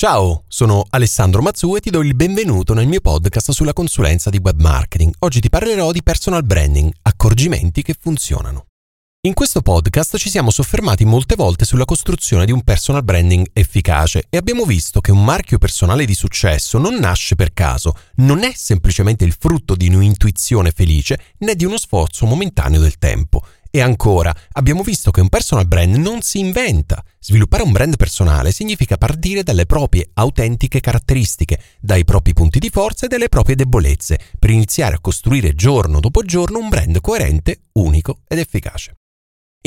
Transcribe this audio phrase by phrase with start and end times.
[0.00, 4.38] Ciao, sono Alessandro Mazzu e ti do il benvenuto nel mio podcast sulla consulenza di
[4.40, 5.12] web marketing.
[5.18, 8.66] Oggi ti parlerò di personal branding, accorgimenti che funzionano.
[9.26, 14.26] In questo podcast ci siamo soffermati molte volte sulla costruzione di un personal branding efficace
[14.30, 18.52] e abbiamo visto che un marchio personale di successo non nasce per caso, non è
[18.54, 23.42] semplicemente il frutto di un'intuizione felice né di uno sforzo momentaneo del tempo.
[23.78, 27.00] E ancora, abbiamo visto che un personal brand non si inventa.
[27.20, 33.06] Sviluppare un brand personale significa partire dalle proprie autentiche caratteristiche, dai propri punti di forza
[33.06, 38.22] e dalle proprie debolezze, per iniziare a costruire giorno dopo giorno un brand coerente, unico
[38.26, 38.97] ed efficace.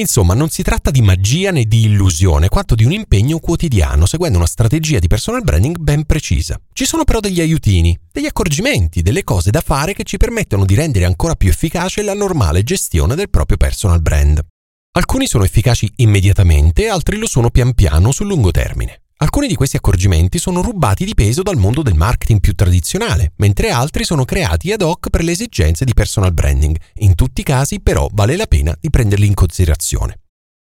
[0.00, 4.38] Insomma, non si tratta di magia né di illusione, quanto di un impegno quotidiano, seguendo
[4.38, 6.58] una strategia di personal branding ben precisa.
[6.72, 10.74] Ci sono però degli aiutini, degli accorgimenti, delle cose da fare che ci permettono di
[10.74, 14.40] rendere ancora più efficace la normale gestione del proprio personal brand.
[14.92, 19.02] Alcuni sono efficaci immediatamente, altri lo sono pian piano sul lungo termine.
[19.22, 23.68] Alcuni di questi accorgimenti sono rubati di peso dal mondo del marketing più tradizionale, mentre
[23.68, 26.74] altri sono creati ad hoc per le esigenze di personal branding.
[27.00, 30.20] In tutti i casi però vale la pena di prenderli in considerazione.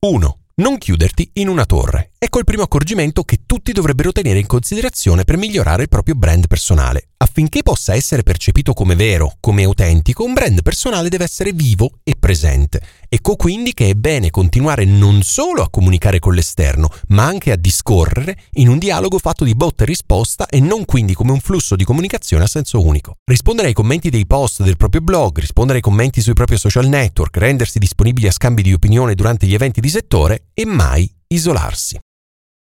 [0.00, 0.38] 1.
[0.56, 2.12] Non chiuderti in una torre.
[2.18, 6.46] Ecco il primo accorgimento che tutti dovrebbero tenere in considerazione per migliorare il proprio brand
[6.46, 7.08] personale.
[7.16, 12.16] Affinché possa essere percepito come vero, come autentico, un brand personale deve essere vivo e
[12.18, 12.82] presente.
[13.16, 17.56] Ecco quindi che è bene continuare non solo a comunicare con l'esterno, ma anche a
[17.56, 21.76] discorrere in un dialogo fatto di botta e risposta e non quindi come un flusso
[21.76, 23.14] di comunicazione a senso unico.
[23.24, 27.38] Rispondere ai commenti dei post del proprio blog, rispondere ai commenti sui propri social network,
[27.38, 31.98] rendersi disponibili a scambi di opinione durante gli eventi di settore e mai isolarsi.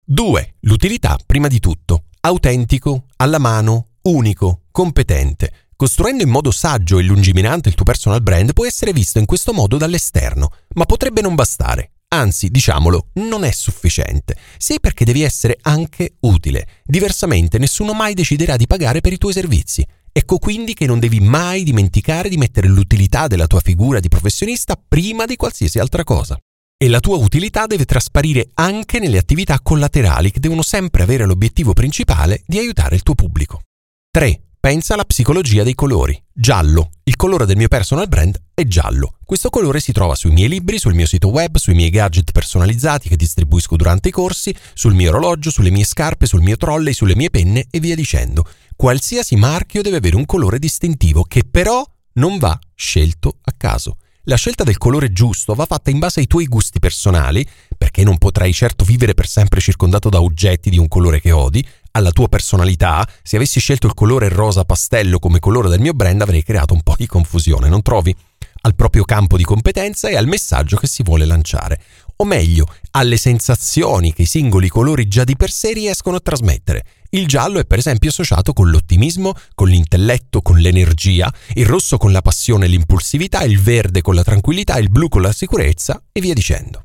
[0.04, 0.56] 2.
[0.60, 2.04] L'utilità prima di tutto.
[2.20, 5.61] Autentico, alla mano, unico, competente.
[5.82, 9.52] Costruendo in modo saggio e lungimirante il tuo personal brand può essere visto in questo
[9.52, 11.94] modo dall'esterno, ma potrebbe non bastare.
[12.10, 14.36] Anzi, diciamolo, non è sufficiente.
[14.60, 16.68] Sì perché devi essere anche utile.
[16.86, 19.84] Diversamente nessuno mai deciderà di pagare per i tuoi servizi.
[20.12, 24.80] Ecco quindi che non devi mai dimenticare di mettere l'utilità della tua figura di professionista
[24.88, 26.38] prima di qualsiasi altra cosa.
[26.78, 31.74] E la tua utilità deve trasparire anche nelle attività collaterali che devono sempre avere l'obiettivo
[31.74, 33.64] principale di aiutare il tuo pubblico.
[34.12, 34.42] 3.
[34.62, 36.16] Pensa alla psicologia dei colori.
[36.32, 36.92] Giallo.
[37.06, 39.16] Il colore del mio personal brand è giallo.
[39.26, 43.10] Questo colore si trova sui miei libri, sul mio sito web, sui miei gadget personalizzati
[43.10, 47.16] che distribuisco durante i corsi, sul mio orologio, sulle mie scarpe, sul mio trolley, sulle
[47.16, 48.46] mie penne e via dicendo.
[48.76, 51.84] Qualsiasi marchio deve avere un colore distintivo che però
[52.14, 53.98] non va scelto a caso.
[54.26, 57.44] La scelta del colore giusto va fatta in base ai tuoi gusti personali,
[57.76, 61.68] perché non potrai certo vivere per sempre circondato da oggetti di un colore che odi,
[61.92, 66.22] alla tua personalità, se avessi scelto il colore rosa pastello come colore del mio brand
[66.22, 68.16] avrei creato un po' di confusione, non trovi?
[68.64, 71.82] Al proprio campo di competenza e al messaggio che si vuole lanciare,
[72.18, 76.86] o meglio, alle sensazioni che i singoli colori già di per sé riescono a trasmettere.
[77.10, 82.12] Il giallo è per esempio associato con l'ottimismo, con l'intelletto, con l'energia, il rosso con
[82.12, 86.22] la passione e l'impulsività, il verde con la tranquillità, il blu con la sicurezza e
[86.22, 86.84] via dicendo.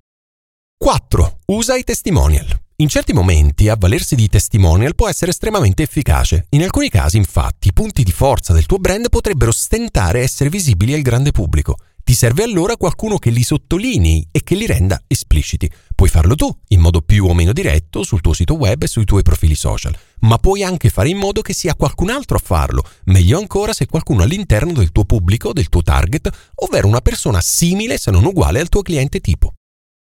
[0.79, 1.38] 4.
[1.47, 2.66] Usa i testimonial.
[2.78, 6.44] In certi momenti avvalersi di testimonial può essere estremamente efficace.
[6.50, 10.50] In alcuni casi, infatti, i punti di forza del tuo brand potrebbero stentare a essere
[10.50, 11.76] visibili al grande pubblico.
[12.05, 15.70] Ti serve allora qualcuno che li sottolinei e che li renda espliciti.
[15.94, 19.06] Puoi farlo tu, in modo più o meno diretto, sul tuo sito web e sui
[19.06, 22.84] tuoi profili social, ma puoi anche fare in modo che sia qualcun altro a farlo,
[23.05, 27.96] meglio ancora se qualcuno all'interno del tuo pubblico, del tuo target, ovvero una persona simile
[27.96, 29.55] se non uguale al tuo cliente tipo.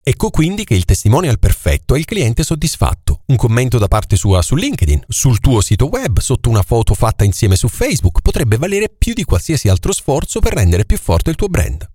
[0.08, 4.44] Ecco quindi che il testimonial perfetto è il cliente soddisfatto, un commento da parte sua
[4.44, 8.94] su LinkedIn, sul tuo sito web, sotto una foto fatta insieme su Facebook, potrebbe valere
[8.96, 11.90] più di qualsiasi altro sforzo per rendere più forte il tuo brand.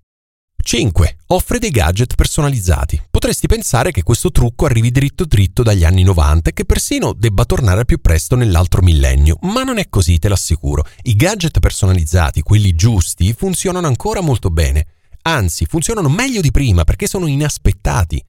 [0.60, 1.18] 5.
[1.28, 3.00] Offre dei gadget personalizzati.
[3.08, 7.44] Potresti pensare che questo trucco arrivi dritto dritto dagli anni 90 e che persino debba
[7.44, 10.84] tornare più presto nell'altro millennio, ma non è così, te l'assicuro.
[11.02, 14.86] I gadget personalizzati, quelli giusti, funzionano ancora molto bene.
[15.22, 18.22] Anzi, funzionano meglio di prima perché sono inaspettati.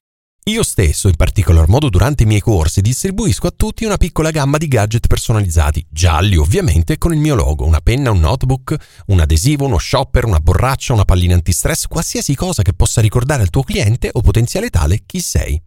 [0.46, 4.58] Io stesso, in particolar modo durante i miei corsi, distribuisco a tutti una piccola gamma
[4.58, 8.74] di gadget personalizzati, gialli ovviamente, con il mio logo, una penna, un notebook,
[9.06, 13.50] un adesivo, uno shopper, una borraccia, una pallina antistress, qualsiasi cosa che possa ricordare al
[13.50, 15.62] tuo cliente o potenziale tale chi sei.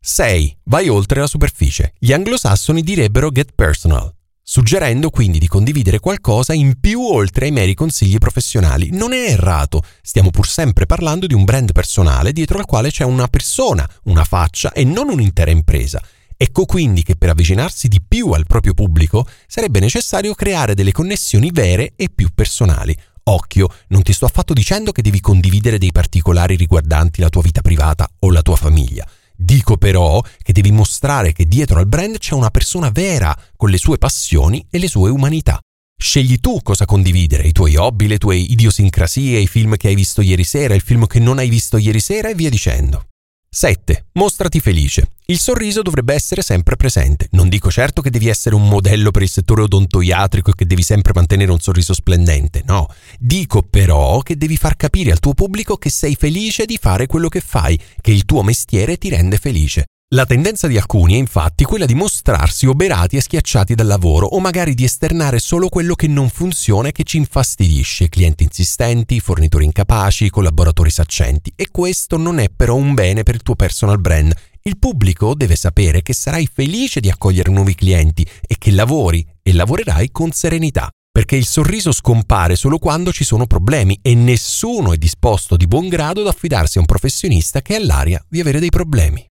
[0.00, 0.58] 6.
[0.66, 1.92] Vai oltre la superficie.
[1.98, 4.15] Gli anglosassoni direbbero get personal
[4.48, 8.90] suggerendo quindi di condividere qualcosa in più oltre ai meri consigli professionali.
[8.92, 13.02] Non è errato, stiamo pur sempre parlando di un brand personale dietro al quale c'è
[13.02, 16.00] una persona, una faccia e non un'intera impresa.
[16.36, 21.50] Ecco quindi che per avvicinarsi di più al proprio pubblico sarebbe necessario creare delle connessioni
[21.52, 22.96] vere e più personali.
[23.24, 27.62] Occhio, non ti sto affatto dicendo che devi condividere dei particolari riguardanti la tua vita
[27.62, 29.04] privata o la tua famiglia.
[29.36, 33.78] Dico però che devi mostrare che dietro al brand c'è una persona vera, con le
[33.78, 35.60] sue passioni e le sue umanità.
[35.98, 40.20] Scegli tu cosa condividere, i tuoi hobby, le tue idiosincrasie, i film che hai visto
[40.20, 43.06] ieri sera, il film che non hai visto ieri sera e via dicendo.
[43.48, 44.06] 7.
[44.12, 45.12] Mostrati felice.
[45.26, 47.28] Il sorriso dovrebbe essere sempre presente.
[47.32, 50.82] Non dico certo che devi essere un modello per il settore odontoiatrico e che devi
[50.82, 52.86] sempre mantenere un sorriso splendente, no.
[53.18, 57.28] Dico però che devi far capire al tuo pubblico che sei felice di fare quello
[57.28, 59.86] che fai, che il tuo mestiere ti rende felice.
[60.14, 64.38] La tendenza di alcuni è infatti quella di mostrarsi oberati e schiacciati dal lavoro o
[64.38, 69.64] magari di esternare solo quello che non funziona e che ci infastidisce, clienti insistenti, fornitori
[69.64, 74.32] incapaci, collaboratori saccenti e questo non è però un bene per il tuo personal brand.
[74.62, 79.52] Il pubblico deve sapere che sarai felice di accogliere nuovi clienti e che lavori e
[79.54, 84.98] lavorerai con serenità perché il sorriso scompare solo quando ci sono problemi e nessuno è
[84.98, 88.70] disposto di buon grado ad affidarsi a un professionista che ha l'aria di avere dei
[88.70, 89.26] problemi.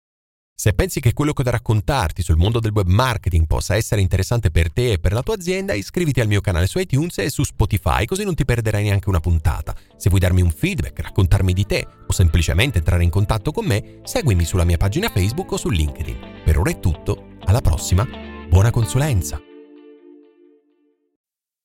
[0.57, 3.99] Se pensi che quello che ho da raccontarti sul mondo del web marketing possa essere
[3.99, 7.29] interessante per te e per la tua azienda, iscriviti al mio canale su iTunes e
[7.29, 9.75] su Spotify così non ti perderai neanche una puntata.
[9.97, 13.99] Se vuoi darmi un feedback, raccontarmi di te o semplicemente entrare in contatto con me,
[14.05, 16.43] seguimi sulla mia pagina Facebook o su LinkedIn.
[16.45, 18.07] Per ora è tutto, alla prossima,
[18.47, 19.54] buona consulenza!